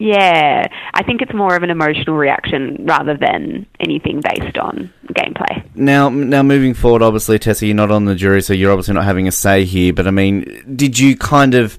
yeah, 0.00 0.66
I 0.94 1.02
think 1.02 1.20
it's 1.20 1.34
more 1.34 1.54
of 1.54 1.62
an 1.62 1.68
emotional 1.68 2.16
reaction 2.16 2.86
rather 2.86 3.16
than 3.16 3.66
anything 3.78 4.22
based 4.22 4.56
on 4.56 4.90
gameplay. 5.12 5.62
Now, 5.74 6.08
now 6.08 6.42
moving 6.42 6.72
forward, 6.72 7.02
obviously, 7.02 7.38
Tessa, 7.38 7.66
you're 7.66 7.74
not 7.74 7.90
on 7.90 8.06
the 8.06 8.14
jury, 8.14 8.40
so 8.40 8.54
you're 8.54 8.72
obviously 8.72 8.94
not 8.94 9.04
having 9.04 9.28
a 9.28 9.32
say 9.32 9.64
here. 9.66 9.92
But 9.92 10.06
I 10.06 10.10
mean, 10.10 10.74
did 10.74 10.98
you 10.98 11.16
kind 11.18 11.54
of 11.54 11.76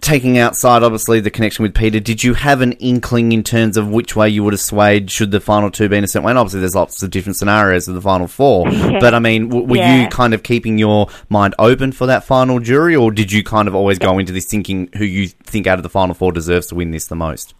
taking 0.00 0.38
outside, 0.38 0.82
obviously, 0.82 1.20
the 1.20 1.30
connection 1.30 1.62
with 1.62 1.74
Peter, 1.74 2.00
did 2.00 2.22
you 2.22 2.34
have 2.34 2.60
an 2.60 2.72
inkling 2.72 3.32
in 3.32 3.42
terms 3.42 3.76
of 3.76 3.88
which 3.88 4.16
way 4.16 4.28
you 4.28 4.44
would 4.44 4.52
have 4.52 4.60
swayed 4.60 5.10
should 5.10 5.30
the 5.30 5.40
final 5.40 5.70
two 5.70 5.88
be 5.88 5.96
in 5.96 6.04
a 6.04 6.08
certain 6.08 6.24
way? 6.24 6.30
And 6.30 6.38
obviously, 6.38 6.60
there's 6.60 6.74
lots 6.74 7.02
of 7.02 7.10
different 7.10 7.36
scenarios 7.36 7.88
of 7.88 7.94
the 7.94 8.02
final 8.02 8.26
four. 8.26 8.66
But 9.00 9.14
I 9.14 9.18
mean, 9.18 9.48
w- 9.48 9.66
were 9.66 9.76
yeah. 9.76 10.02
you 10.02 10.08
kind 10.08 10.34
of 10.34 10.42
keeping 10.42 10.78
your 10.78 11.08
mind 11.28 11.54
open 11.58 11.92
for 11.92 12.06
that 12.06 12.24
final 12.24 12.60
jury, 12.60 12.96
or 12.96 13.10
did 13.10 13.30
you 13.32 13.44
kind 13.44 13.68
of 13.68 13.74
always 13.74 13.98
go 13.98 14.18
into 14.18 14.32
this 14.32 14.46
thinking 14.46 14.88
who 14.96 15.04
you 15.04 15.28
think 15.28 15.66
out 15.66 15.78
of 15.78 15.82
the 15.82 15.88
final 15.88 16.14
four 16.14 16.32
deserves 16.32 16.66
to 16.68 16.74
win 16.74 16.90
this 16.90 17.06
the 17.06 17.16
most? 17.16 17.54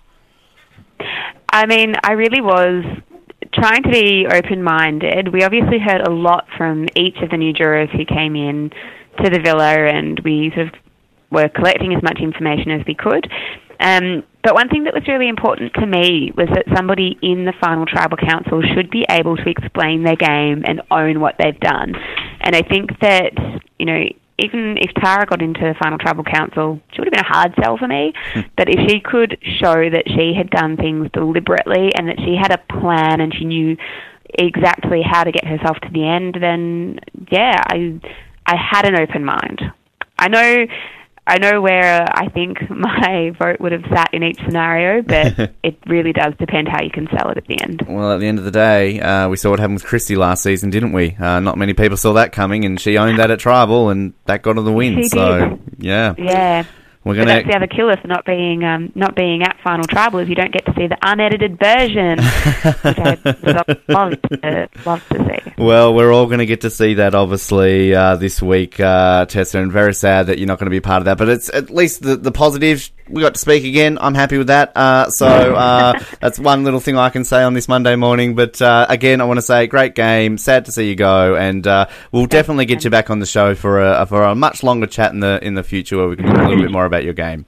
I 1.51 1.67
mean, 1.67 1.95
I 2.03 2.13
really 2.13 2.41
was 2.41 2.85
trying 3.55 3.83
to 3.83 3.91
be 3.91 4.27
open 4.31 4.63
minded. 4.63 5.33
We 5.33 5.43
obviously 5.43 5.79
heard 5.79 6.07
a 6.07 6.11
lot 6.11 6.47
from 6.57 6.87
each 6.97 7.17
of 7.23 7.31
the 7.31 7.37
new 7.37 7.53
jurors 7.53 7.89
who 7.93 8.05
came 8.05 8.37
in 8.37 8.71
to 9.23 9.31
the 9.31 9.41
villa, 9.41 9.75
and 9.75 10.21
we 10.21 10.53
sort 10.55 10.69
of 10.69 10.75
were 11.31 11.49
collecting 11.49 11.95
as 11.95 12.03
much 12.03 12.19
information 12.21 12.71
as 12.71 12.87
we 12.87 12.95
could. 12.95 13.31
Um, 13.81 14.25
but 14.43 14.55
one 14.55 14.69
thing 14.69 14.85
that 14.85 14.95
was 14.95 15.07
really 15.07 15.29
important 15.29 15.75
to 15.75 15.87
me 15.87 16.33
was 16.37 16.49
that 16.55 16.65
somebody 16.75 17.19
in 17.23 17.45
the 17.45 17.53
final 17.61 17.87
tribal 17.87 18.17
council 18.17 18.63
should 18.63 18.91
be 18.91 19.05
able 19.09 19.37
to 19.37 19.49
explain 19.49 20.03
their 20.03 20.17
game 20.17 20.65
and 20.67 20.83
own 20.91 21.21
what 21.21 21.37
they've 21.39 21.59
done. 21.61 21.95
And 22.41 22.57
I 22.57 22.63
think 22.63 22.99
that, 23.01 23.33
you 23.79 23.87
know, 23.87 24.05
even 24.39 24.79
if 24.79 24.95
Tara 24.95 25.27
got 25.27 25.43
into 25.43 25.61
the 25.61 25.75
final 25.81 25.99
tribal 25.99 26.25
council, 26.25 26.81
she 26.93 27.01
would 27.01 27.07
have 27.07 27.13
been 27.13 27.25
a 27.25 27.29
hard 27.29 27.55
sell 27.61 27.77
for 27.77 27.89
me. 27.89 28.13
but 28.57 28.69
if 28.69 28.89
she 28.89 29.01
could 29.01 29.39
show 29.61 29.91
that 29.91 30.05
she 30.07 30.33
had 30.37 30.51
done 30.51 30.77
things 30.77 31.09
deliberately 31.13 31.93
and 31.95 32.09
that 32.09 32.19
she 32.19 32.37
had 32.41 32.53
a 32.53 32.81
plan 32.81 33.21
and 33.21 33.35
she 33.35 33.45
knew 33.45 33.77
exactly 34.35 35.03
how 35.03 35.25
to 35.25 35.33
get 35.33 35.45
herself 35.45 35.79
to 35.81 35.89
the 35.93 36.07
end, 36.07 36.37
then 36.41 37.01
yeah, 37.31 37.61
I 37.67 38.01
I 38.47 38.57
had 38.57 38.87
an 38.87 38.97
open 38.97 39.25
mind. 39.25 39.61
I 40.19 40.29
know 40.29 40.67
I 41.29 41.39
know 41.39 41.61
where 41.61 42.07
I 42.11 42.29
think 42.29 42.59
my 42.71 43.33
vote 43.39 43.61
would 43.61 43.73
have 43.73 43.85
sat 43.93 44.15
in 44.15 44.23
each 44.23 44.39
scenario, 44.39 45.03
but 45.03 45.53
it 45.63 45.79
really 45.87 46.13
does 46.13 46.35
depend 46.39 46.69
how 46.69 46.83
you 46.83 46.91
can 46.91 47.07
sell 47.09 47.31
it 47.31 47.37
at 47.37 47.47
the 47.47 47.61
end. 47.61 47.83
Well, 47.87 48.13
at 48.13 48.21
the 48.21 48.27
end 48.27 48.39
of 48.39 48.45
the 48.45 48.51
day, 48.51 48.99
uh, 49.01 49.29
we 49.29 49.37
saw 49.37 49.51
what 49.51 49.61
happened 49.61 49.81
with 49.81 49.85
Kristie 49.85 50.17
last 50.17 50.43
season, 50.43 50.71
didn't 50.71 50.93
we? 50.93 51.15
Uh, 51.17 51.41
not 51.41 51.59
many 51.59 51.75
people 51.75 51.97
saw 51.97 52.15
that 52.15 52.33
coming, 52.33 52.65
and 52.65 52.81
she 52.81 52.97
owned 52.97 53.19
that 53.19 53.31
at 53.31 53.39
Tribal, 53.39 53.91
and 53.91 54.15
that 54.25 54.43
got 54.43 54.57
her 54.57 54.63
the 54.63 54.73
win. 54.73 55.03
She 55.03 55.09
so, 55.09 55.51
did. 55.51 55.61
yeah. 55.79 56.15
Yeah. 56.17 56.65
We're 57.09 57.15
But 57.15 57.21
gonna 57.21 57.35
that's 57.37 57.47
the 57.49 57.57
other 57.57 57.67
killer 57.67 57.97
for 57.97 58.07
not 58.07 58.27
being 58.27 58.65
um, 58.65 58.93
not 58.95 59.17
being 59.17 59.43
at 59.43 59.57
Final 59.65 59.87
Tribal 59.87 60.19
is 60.19 60.29
you 60.29 60.35
don't 60.35 60.53
get 60.53 60.67
to 60.67 60.75
see 60.75 60.89
the 60.89 60.99
unedited 61.01 61.59
version, 61.59 62.19
which 62.19 62.99
I 62.99 63.19
love 63.89 64.21
to, 64.21 64.69
love 64.85 65.09
to 65.09 65.25
see. 65.25 65.53
Well, 65.57 65.95
we're 65.95 66.13
all 66.13 66.27
going 66.27 66.41
to 66.41 66.47
get 66.47 66.61
to 66.61 66.71
see 66.71 66.95
that 66.95 67.15
obviously 67.15 67.95
uh, 67.95 68.17
this 68.17 68.43
week, 68.43 68.79
uh, 68.79 69.25
Tessa, 69.25 69.59
and 69.59 69.73
very 69.73 69.95
sad 69.95 70.27
that 70.27 70.37
you're 70.37 70.47
not 70.49 70.59
going 70.59 70.67
to 70.67 70.71
be 70.71 70.81
part 70.81 71.01
of 71.01 71.07
that. 71.07 71.17
But 71.17 71.31
it's 71.31 71.49
at 71.49 71.71
least 71.71 72.03
the, 72.03 72.17
the 72.17 72.31
positives. 72.31 72.93
We 73.09 73.23
got 73.23 73.35
to 73.35 73.41
speak 73.41 73.65
again. 73.65 73.99
I'm 74.01 74.15
happy 74.15 74.39
with 74.39 74.49
that. 74.49 74.77
Uh, 74.77 75.11
so 75.11 75.27
uh, 75.27 75.99
that's 76.21 76.39
one 76.39 76.65
little 76.65 76.81
thing 76.81 76.97
I 76.97 77.11
can 77.11 77.25
say 77.25 77.43
on 77.43 77.55
this 77.55 77.69
Monday 77.69 77.97
morning. 77.97 78.35
But 78.35 78.61
uh, 78.61 78.87
again, 78.89 79.21
I 79.21 79.25
want 79.25 79.39
to 79.39 79.43
say 79.43 79.67
great 79.67 79.95
game. 79.95 80.39
Sad 80.39 80.65
to 80.67 80.73
see 80.73 80.89
you 80.89 80.95
go, 80.95 81.37
and 81.37 81.67
uh, 81.67 81.89
we'll 82.13 82.27
definitely 82.27 82.67
get 82.67 82.85
you 82.85 82.91
back 82.91 83.11
on 83.11 83.19
the 83.19 83.27
show 83.27 83.55
for 83.55 83.81
a 83.81 84.07
for 84.07 84.23
a 84.23 84.35
much 84.35 84.63
longer 84.63 84.87
chat 84.87 85.13
in 85.13 85.21
the 85.21 85.39
in 85.43 85.55
the 85.55 85.63
future 85.63 85.97
where 85.97 86.09
we 86.09 86.17
can 86.17 86.27
talk 86.27 86.39
a 86.39 86.49
little 86.49 86.63
bit 86.63 86.73
more 86.73 86.85
about 86.85 87.05
your 87.05 87.15
game. 87.15 87.47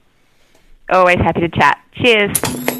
Always 0.89 1.17
happy 1.17 1.41
to 1.41 1.49
chat. 1.49 1.79
Cheers. 1.93 2.70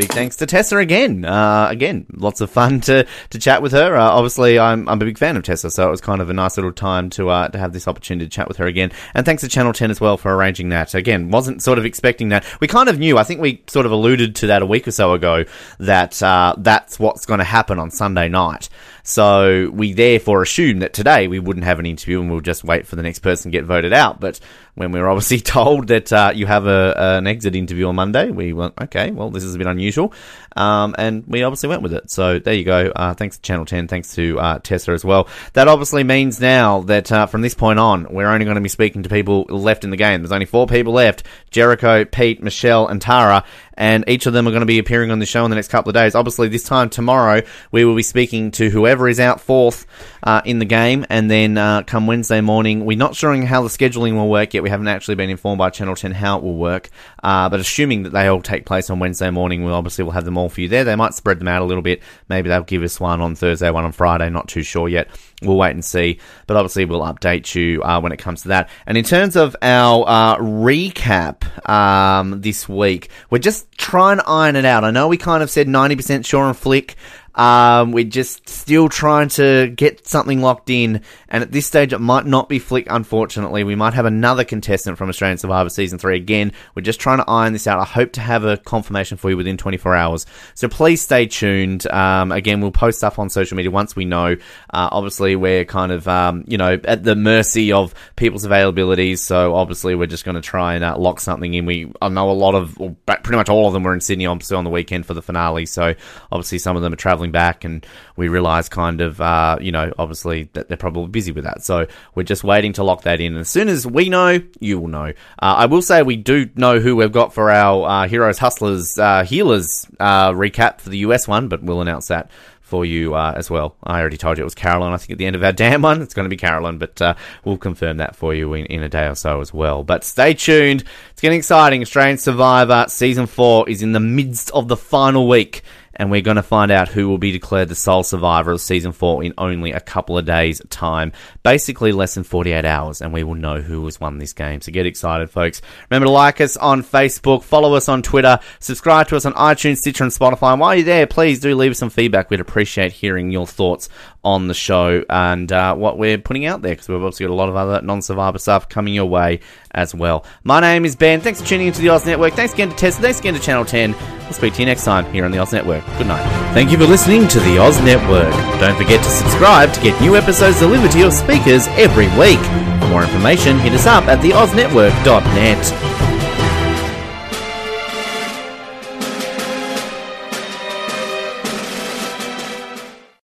Big 0.00 0.12
thanks 0.12 0.36
to 0.36 0.46
Tessa 0.46 0.78
again. 0.78 1.26
Uh, 1.26 1.66
again, 1.68 2.06
lots 2.14 2.40
of 2.40 2.48
fun 2.48 2.80
to, 2.82 3.06
to 3.28 3.38
chat 3.38 3.60
with 3.60 3.72
her. 3.72 3.96
Uh, 3.96 4.02
obviously, 4.02 4.58
I'm, 4.58 4.88
I'm 4.88 5.00
a 5.02 5.04
big 5.04 5.18
fan 5.18 5.36
of 5.36 5.42
Tessa, 5.42 5.70
so 5.70 5.86
it 5.86 5.90
was 5.90 6.00
kind 6.00 6.22
of 6.22 6.30
a 6.30 6.32
nice 6.32 6.56
little 6.56 6.72
time 6.72 7.10
to 7.10 7.28
uh, 7.28 7.48
to 7.48 7.58
have 7.58 7.74
this 7.74 7.86
opportunity 7.86 8.24
to 8.24 8.30
chat 8.30 8.48
with 8.48 8.56
her 8.56 8.66
again. 8.66 8.92
And 9.12 9.26
thanks 9.26 9.42
to 9.42 9.48
Channel 9.48 9.74
10 9.74 9.90
as 9.90 10.00
well 10.00 10.16
for 10.16 10.34
arranging 10.34 10.70
that. 10.70 10.94
Again, 10.94 11.30
wasn't 11.30 11.62
sort 11.62 11.78
of 11.78 11.84
expecting 11.84 12.30
that. 12.30 12.46
We 12.60 12.66
kind 12.66 12.88
of 12.88 12.98
knew, 12.98 13.18
I 13.18 13.24
think 13.24 13.42
we 13.42 13.62
sort 13.66 13.84
of 13.84 13.92
alluded 13.92 14.36
to 14.36 14.46
that 14.46 14.62
a 14.62 14.66
week 14.66 14.88
or 14.88 14.92
so 14.92 15.12
ago, 15.12 15.44
that 15.78 16.22
uh, 16.22 16.54
that's 16.56 16.98
what's 16.98 17.26
going 17.26 17.38
to 17.38 17.44
happen 17.44 17.78
on 17.78 17.90
Sunday 17.90 18.28
night. 18.28 18.70
So 19.10 19.68
we 19.72 19.92
therefore 19.92 20.40
assume 20.42 20.78
that 20.78 20.92
today 20.92 21.26
we 21.26 21.40
wouldn't 21.40 21.64
have 21.64 21.80
an 21.80 21.86
interview 21.86 22.20
and 22.20 22.30
we'll 22.30 22.40
just 22.40 22.62
wait 22.62 22.86
for 22.86 22.94
the 22.94 23.02
next 23.02 23.18
person 23.18 23.50
to 23.50 23.58
get 23.58 23.64
voted 23.64 23.92
out. 23.92 24.20
But 24.20 24.38
when 24.76 24.92
we 24.92 25.00
were 25.00 25.08
obviously 25.08 25.40
told 25.40 25.88
that 25.88 26.12
uh, 26.12 26.32
you 26.32 26.46
have 26.46 26.66
a, 26.66 26.94
an 26.96 27.26
exit 27.26 27.56
interview 27.56 27.88
on 27.88 27.96
Monday, 27.96 28.30
we 28.30 28.52
went, 28.52 28.74
okay, 28.80 29.10
well, 29.10 29.30
this 29.30 29.42
is 29.42 29.56
a 29.56 29.58
bit 29.58 29.66
unusual. 29.66 30.14
Um, 30.56 30.94
and 30.96 31.24
we 31.26 31.42
obviously 31.42 31.68
went 31.68 31.82
with 31.82 31.92
it. 31.92 32.08
So 32.08 32.38
there 32.38 32.54
you 32.54 32.64
go. 32.64 32.92
Uh, 32.94 33.14
thanks 33.14 33.36
to 33.36 33.42
Channel 33.42 33.64
10. 33.64 33.88
Thanks 33.88 34.14
to 34.14 34.38
uh, 34.38 34.58
Tessa 34.60 34.92
as 34.92 35.04
well. 35.04 35.28
That 35.54 35.66
obviously 35.66 36.04
means 36.04 36.40
now 36.40 36.82
that 36.82 37.10
uh, 37.10 37.26
from 37.26 37.42
this 37.42 37.54
point 37.54 37.80
on, 37.80 38.06
we're 38.10 38.28
only 38.28 38.44
going 38.44 38.54
to 38.54 38.60
be 38.60 38.68
speaking 38.68 39.02
to 39.02 39.08
people 39.08 39.44
left 39.48 39.82
in 39.82 39.90
the 39.90 39.96
game. 39.96 40.22
There's 40.22 40.30
only 40.30 40.46
four 40.46 40.68
people 40.68 40.92
left 40.92 41.24
Jericho, 41.50 42.04
Pete, 42.04 42.42
Michelle, 42.42 42.86
and 42.86 43.02
Tara 43.02 43.44
and 43.80 44.04
each 44.08 44.26
of 44.26 44.34
them 44.34 44.46
are 44.46 44.50
going 44.50 44.60
to 44.60 44.66
be 44.66 44.78
appearing 44.78 45.10
on 45.10 45.20
the 45.20 45.26
show 45.26 45.42
in 45.42 45.50
the 45.50 45.54
next 45.54 45.68
couple 45.68 45.88
of 45.88 45.94
days. 45.94 46.14
Obviously, 46.14 46.48
this 46.48 46.64
time 46.64 46.90
tomorrow, 46.90 47.40
we 47.72 47.82
will 47.82 47.96
be 47.96 48.02
speaking 48.02 48.50
to 48.50 48.68
whoever 48.68 49.08
is 49.08 49.18
out 49.18 49.40
fourth 49.40 49.86
uh, 50.22 50.42
in 50.44 50.58
the 50.58 50.66
game, 50.66 51.06
and 51.08 51.30
then 51.30 51.56
uh, 51.56 51.82
come 51.82 52.06
Wednesday 52.06 52.42
morning, 52.42 52.84
we're 52.84 52.98
not 52.98 53.16
sure 53.16 53.30
how 53.46 53.62
the 53.62 53.68
scheduling 53.68 54.16
will 54.16 54.28
work 54.28 54.52
yet. 54.52 54.62
We 54.62 54.68
haven't 54.68 54.88
actually 54.88 55.14
been 55.14 55.30
informed 55.30 55.58
by 55.58 55.70
Channel 55.70 55.96
10 55.96 56.12
how 56.12 56.36
it 56.36 56.44
will 56.44 56.56
work, 56.56 56.90
uh, 57.22 57.48
but 57.48 57.58
assuming 57.58 58.02
that 58.02 58.10
they 58.10 58.26
all 58.26 58.42
take 58.42 58.66
place 58.66 58.90
on 58.90 58.98
Wednesday 58.98 59.30
morning, 59.30 59.64
we 59.64 59.72
obviously 59.72 60.04
will 60.04 60.12
have 60.12 60.26
them 60.26 60.36
all 60.36 60.50
for 60.50 60.60
you 60.60 60.68
there. 60.68 60.84
They 60.84 60.96
might 60.96 61.14
spread 61.14 61.38
them 61.38 61.48
out 61.48 61.62
a 61.62 61.64
little 61.64 61.82
bit. 61.82 62.02
Maybe 62.28 62.50
they'll 62.50 62.62
give 62.62 62.82
us 62.82 63.00
one 63.00 63.22
on 63.22 63.34
Thursday, 63.34 63.70
one 63.70 63.84
on 63.84 63.92
Friday. 63.92 64.28
Not 64.28 64.48
too 64.48 64.62
sure 64.62 64.90
yet. 64.90 65.08
We'll 65.42 65.56
wait 65.56 65.70
and 65.70 65.82
see, 65.82 66.20
but 66.46 66.58
obviously 66.58 66.84
we'll 66.84 67.00
update 67.00 67.54
you 67.54 67.82
uh, 67.82 67.98
when 68.00 68.12
it 68.12 68.18
comes 68.18 68.42
to 68.42 68.48
that. 68.48 68.68
And 68.86 68.98
in 68.98 69.04
terms 69.04 69.36
of 69.36 69.56
our 69.62 70.04
uh, 70.06 70.36
recap 70.36 71.68
um, 71.68 72.42
this 72.42 72.68
week, 72.68 73.08
we're 73.30 73.38
just 73.38 73.66
trying 73.80 74.18
and 74.18 74.26
iron 74.26 74.56
it 74.56 74.64
out. 74.64 74.84
I 74.84 74.90
know 74.90 75.08
we 75.08 75.16
kind 75.16 75.42
of 75.42 75.50
said 75.50 75.66
90% 75.66 76.24
sure 76.24 76.44
on 76.44 76.54
Flick. 76.54 76.94
Um, 77.34 77.92
we're 77.92 78.04
just 78.04 78.48
still 78.48 78.88
trying 78.88 79.28
to 79.30 79.68
get 79.68 80.06
something 80.06 80.40
locked 80.40 80.68
in, 80.70 81.02
and 81.28 81.42
at 81.42 81.52
this 81.52 81.66
stage, 81.66 81.92
it 81.92 82.00
might 82.00 82.26
not 82.26 82.48
be 82.48 82.58
Flick, 82.58 82.86
unfortunately. 82.90 83.64
We 83.64 83.76
might 83.76 83.94
have 83.94 84.06
another 84.06 84.44
contestant 84.44 84.98
from 84.98 85.08
Australian 85.08 85.38
Survivor 85.38 85.70
Season 85.70 85.98
3 85.98 86.16
again. 86.16 86.52
We're 86.74 86.82
just 86.82 87.00
trying 87.00 87.18
to 87.18 87.24
iron 87.28 87.52
this 87.52 87.66
out. 87.66 87.78
I 87.78 87.84
hope 87.84 88.12
to 88.12 88.20
have 88.20 88.44
a 88.44 88.56
confirmation 88.56 89.16
for 89.16 89.30
you 89.30 89.36
within 89.36 89.56
24 89.56 89.94
hours. 89.94 90.26
So 90.54 90.68
please 90.68 91.00
stay 91.02 91.26
tuned. 91.26 91.90
Um, 91.90 92.32
again, 92.32 92.60
we'll 92.60 92.72
post 92.72 92.98
stuff 92.98 93.18
on 93.18 93.30
social 93.30 93.56
media 93.56 93.70
once 93.70 93.94
we 93.94 94.04
know. 94.04 94.34
Uh, 94.72 94.88
obviously, 94.90 95.36
we're 95.36 95.64
kind 95.64 95.92
of, 95.92 96.08
um, 96.08 96.44
you 96.48 96.58
know, 96.58 96.80
at 96.84 97.04
the 97.04 97.14
mercy 97.14 97.72
of 97.72 97.94
people's 98.16 98.44
availabilities, 98.44 99.18
so 99.18 99.54
obviously, 99.54 99.94
we're 99.94 100.06
just 100.06 100.24
going 100.24 100.34
to 100.34 100.40
try 100.40 100.74
and 100.74 100.82
uh, 100.82 100.96
lock 100.98 101.20
something 101.20 101.54
in. 101.54 101.64
We 101.64 101.92
I 102.02 102.08
know 102.08 102.30
a 102.30 102.32
lot 102.32 102.54
of, 102.54 102.76
pretty 103.06 103.36
much 103.36 103.48
all 103.48 103.68
of 103.68 103.72
them 103.72 103.84
were 103.84 103.94
in 103.94 104.00
Sydney, 104.00 104.26
obviously, 104.26 104.56
on 104.56 104.64
the 104.64 104.70
weekend 104.70 105.06
for 105.06 105.14
the 105.14 105.22
finale, 105.22 105.66
so 105.66 105.94
obviously, 106.32 106.58
some 106.58 106.76
of 106.76 106.82
them 106.82 106.92
are 106.92 106.96
traveling 106.96 107.19
back, 107.28 107.64
and 107.64 107.86
we 108.16 108.28
realise 108.28 108.68
kind 108.70 109.00
of, 109.00 109.20
uh, 109.20 109.58
you 109.60 109.72
know, 109.72 109.92
obviously 109.98 110.48
that 110.54 110.68
they're 110.68 110.76
probably 110.76 111.08
busy 111.08 111.32
with 111.32 111.44
that. 111.44 111.62
So 111.62 111.86
we're 112.14 112.22
just 112.22 112.42
waiting 112.42 112.72
to 112.74 112.84
lock 112.84 113.02
that 113.02 113.20
in. 113.20 113.32
And 113.32 113.40
as 113.40 113.50
soon 113.50 113.68
as 113.68 113.86
we 113.86 114.08
know, 114.08 114.40
you 114.60 114.80
will 114.80 114.88
know. 114.88 115.12
Uh, 115.40 115.54
I 115.58 115.66
will 115.66 115.82
say 115.82 116.02
we 116.02 116.16
do 116.16 116.48
know 116.54 116.80
who 116.80 116.96
we've 116.96 117.12
got 117.12 117.34
for 117.34 117.50
our 117.50 117.86
uh, 117.86 118.08
Heroes, 118.08 118.38
Hustlers, 118.38 118.98
uh, 118.98 119.24
Healers 119.24 119.86
uh, 120.00 120.30
recap 120.32 120.80
for 120.80 120.88
the 120.88 120.98
US 120.98 121.28
one, 121.28 121.48
but 121.48 121.62
we'll 121.62 121.82
announce 121.82 122.08
that 122.08 122.30
for 122.70 122.84
you 122.84 123.14
uh, 123.14 123.34
as 123.36 123.50
well. 123.50 123.76
I 123.82 124.00
already 124.00 124.16
told 124.16 124.38
you 124.38 124.42
it 124.42 124.44
was 124.44 124.54
Carolyn. 124.54 124.92
I 124.92 124.96
think 124.96 125.10
at 125.10 125.18
the 125.18 125.26
end 125.26 125.36
of 125.36 125.42
our 125.42 125.52
damn 125.64 125.82
one, 125.82 126.00
it's 126.00 126.14
going 126.14 126.24
to 126.24 126.30
be 126.30 126.36
Carolyn, 126.36 126.78
but 126.78 127.02
uh, 127.02 127.14
we'll 127.44 127.58
confirm 127.58 127.98
that 127.98 128.16
for 128.16 128.32
you 128.32 128.54
in, 128.54 128.66
in 128.66 128.82
a 128.82 128.88
day 128.88 129.08
or 129.08 129.16
so 129.16 129.40
as 129.40 129.52
well. 129.52 129.82
But 129.82 130.04
stay 130.04 130.32
tuned. 130.32 130.84
It's 131.10 131.20
getting 131.20 131.38
exciting. 131.38 131.82
Australian 131.82 132.16
Survivor 132.16 132.86
Season 132.88 133.26
4 133.26 133.68
is 133.68 133.82
in 133.82 133.92
the 133.92 134.00
midst 134.00 134.50
of 134.52 134.68
the 134.68 134.76
final 134.76 135.28
week 135.28 135.62
and 136.00 136.10
we're 136.10 136.22
going 136.22 136.38
to 136.38 136.42
find 136.42 136.70
out 136.70 136.88
who 136.88 137.10
will 137.10 137.18
be 137.18 137.30
declared 137.30 137.68
the 137.68 137.74
sole 137.74 138.02
survivor 138.02 138.52
of 138.52 138.60
season 138.62 138.90
four 138.90 139.22
in 139.22 139.34
only 139.36 139.72
a 139.72 139.80
couple 139.80 140.16
of 140.16 140.24
days' 140.24 140.62
time. 140.70 141.12
Basically, 141.42 141.92
less 141.92 142.14
than 142.14 142.24
48 142.24 142.64
hours, 142.64 143.02
and 143.02 143.12
we 143.12 143.22
will 143.22 143.34
know 143.34 143.60
who 143.60 143.84
has 143.84 144.00
won 144.00 144.16
this 144.16 144.32
game. 144.32 144.62
So 144.62 144.72
get 144.72 144.86
excited, 144.86 145.28
folks. 145.30 145.60
Remember 145.90 146.06
to 146.06 146.10
like 146.10 146.40
us 146.40 146.56
on 146.56 146.82
Facebook, 146.82 147.42
follow 147.42 147.74
us 147.74 147.86
on 147.86 148.00
Twitter, 148.00 148.40
subscribe 148.60 149.08
to 149.08 149.16
us 149.16 149.26
on 149.26 149.34
iTunes, 149.34 149.76
Stitcher, 149.76 150.04
and 150.04 150.12
Spotify. 150.12 150.52
And 150.52 150.60
while 150.60 150.74
you're 150.74 150.84
there, 150.84 151.06
please 151.06 151.38
do 151.38 151.54
leave 151.54 151.72
us 151.72 151.78
some 151.78 151.90
feedback. 151.90 152.30
We'd 152.30 152.40
appreciate 152.40 152.92
hearing 152.92 153.30
your 153.30 153.46
thoughts 153.46 153.90
on 154.22 154.48
the 154.48 154.54
show 154.54 155.02
and 155.08 155.50
uh, 155.50 155.74
what 155.74 155.98
we're 155.98 156.18
putting 156.18 156.44
out 156.46 156.62
there 156.62 156.72
because 156.72 156.88
we've 156.88 156.96
obviously 156.96 157.26
got 157.26 157.32
a 157.32 157.34
lot 157.34 157.48
of 157.48 157.56
other 157.56 157.80
non 157.82 158.02
survivor 158.02 158.38
stuff 158.38 158.68
coming 158.68 158.92
your 158.94 159.06
way 159.06 159.40
as 159.72 159.94
well. 159.94 160.24
My 160.44 160.60
name 160.60 160.84
is 160.84 160.96
Ben. 160.96 161.20
Thanks 161.20 161.40
for 161.40 161.46
tuning 161.46 161.68
into 161.68 161.80
the 161.80 161.88
Oz 161.88 162.04
Network. 162.04 162.34
Thanks 162.34 162.52
again 162.52 162.68
to 162.70 162.76
Tessa. 162.76 163.00
Thanks 163.00 163.20
again 163.20 163.34
to 163.34 163.40
Channel 163.40 163.64
10. 163.64 163.92
We'll 163.92 164.32
speak 164.32 164.54
to 164.54 164.60
you 164.60 164.66
next 164.66 164.84
time 164.84 165.10
here 165.12 165.24
on 165.24 165.32
the 165.32 165.38
Oz 165.38 165.52
Network. 165.52 165.84
Good 165.98 166.06
night. 166.06 166.22
Thank 166.52 166.70
you 166.70 166.78
for 166.78 166.86
listening 166.86 167.28
to 167.28 167.40
the 167.40 167.58
Oz 167.58 167.80
Network. 167.82 168.32
Don't 168.60 168.76
forget 168.76 169.02
to 169.02 169.10
subscribe 169.10 169.72
to 169.72 169.80
get 169.80 170.00
new 170.00 170.16
episodes 170.16 170.58
delivered 170.58 170.90
to 170.92 170.98
your 170.98 171.10
speakers 171.10 171.66
every 171.68 172.08
week. 172.18 172.40
For 172.80 172.88
more 172.88 173.02
information, 173.02 173.58
hit 173.58 173.72
us 173.72 173.86
up 173.86 174.04
at 174.04 174.18
theoznetwork.net. 174.20 176.09